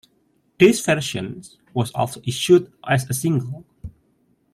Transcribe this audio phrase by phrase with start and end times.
[0.57, 1.43] Day's version
[1.75, 3.63] was also issued as a single.